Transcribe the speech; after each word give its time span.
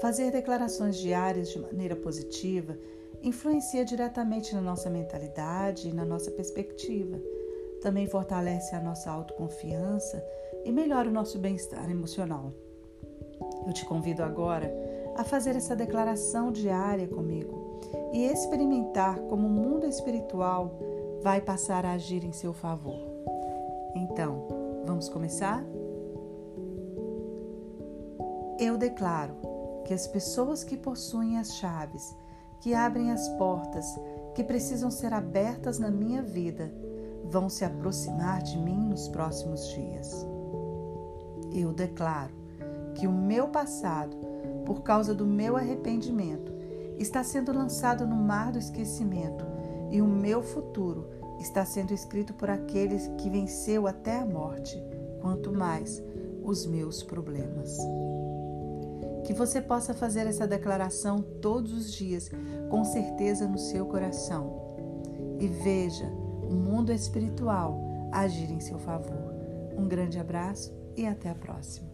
Fazer 0.00 0.30
declarações 0.30 0.96
diárias 0.96 1.50
de 1.50 1.58
maneira 1.58 1.96
positiva 1.96 2.76
influencia 3.22 3.84
diretamente 3.84 4.54
na 4.54 4.60
nossa 4.60 4.90
mentalidade 4.90 5.88
e 5.88 5.92
na 5.92 6.04
nossa 6.04 6.30
perspectiva. 6.30 7.18
Também 7.80 8.06
fortalece 8.06 8.74
a 8.74 8.80
nossa 8.80 9.10
autoconfiança 9.10 10.22
e 10.64 10.70
melhora 10.70 11.08
o 11.08 11.12
nosso 11.12 11.38
bem-estar 11.38 11.90
emocional. 11.90 12.52
Eu 13.66 13.72
te 13.72 13.84
convido 13.84 14.22
agora 14.22 14.72
a 15.16 15.24
fazer 15.24 15.56
essa 15.56 15.74
declaração 15.74 16.52
diária 16.52 17.08
comigo 17.08 17.80
e 18.12 18.24
experimentar 18.24 19.18
como 19.20 19.46
o 19.46 19.50
mundo 19.50 19.86
espiritual 19.86 20.78
vai 21.22 21.40
passar 21.40 21.86
a 21.86 21.92
agir 21.92 22.22
em 22.22 22.32
seu 22.32 22.52
favor. 22.52 23.00
Então, 23.94 24.46
vamos 24.84 25.08
começar? 25.08 25.64
Eu 28.58 28.76
declaro 28.76 29.55
que 29.86 29.94
as 29.94 30.06
pessoas 30.08 30.64
que 30.64 30.76
possuem 30.76 31.38
as 31.38 31.54
chaves, 31.54 32.16
que 32.60 32.74
abrem 32.74 33.12
as 33.12 33.28
portas 33.30 33.86
que 34.34 34.42
precisam 34.42 34.90
ser 34.90 35.14
abertas 35.14 35.78
na 35.78 35.90
minha 35.90 36.20
vida, 36.20 36.74
vão 37.24 37.48
se 37.48 37.64
aproximar 37.64 38.42
de 38.42 38.58
mim 38.58 38.88
nos 38.88 39.06
próximos 39.08 39.68
dias. 39.68 40.26
Eu 41.52 41.72
declaro 41.72 42.34
que 42.96 43.06
o 43.06 43.12
meu 43.12 43.46
passado, 43.48 44.16
por 44.66 44.82
causa 44.82 45.14
do 45.14 45.24
meu 45.24 45.56
arrependimento, 45.56 46.52
está 46.98 47.22
sendo 47.22 47.52
lançado 47.52 48.06
no 48.06 48.16
mar 48.16 48.50
do 48.50 48.58
esquecimento 48.58 49.44
e 49.90 50.02
o 50.02 50.06
meu 50.06 50.42
futuro 50.42 51.06
está 51.38 51.64
sendo 51.64 51.94
escrito 51.94 52.34
por 52.34 52.50
aqueles 52.50 53.06
que 53.18 53.30
venceu 53.30 53.86
até 53.86 54.18
a 54.18 54.26
morte, 54.26 54.82
quanto 55.20 55.52
mais 55.52 56.02
os 56.42 56.66
meus 56.66 57.04
problemas. 57.04 57.78
Que 59.26 59.34
você 59.34 59.60
possa 59.60 59.92
fazer 59.92 60.26
essa 60.28 60.46
declaração 60.46 61.20
todos 61.20 61.72
os 61.72 61.92
dias, 61.92 62.30
com 62.70 62.84
certeza 62.84 63.48
no 63.48 63.58
seu 63.58 63.84
coração. 63.84 64.64
E 65.40 65.48
veja 65.48 66.06
o 66.48 66.54
mundo 66.54 66.92
espiritual 66.92 67.76
agir 68.12 68.50
em 68.52 68.60
seu 68.60 68.78
favor. 68.78 69.34
Um 69.76 69.88
grande 69.88 70.18
abraço 70.20 70.72
e 70.96 71.04
até 71.04 71.28
a 71.28 71.34
próxima. 71.34 71.88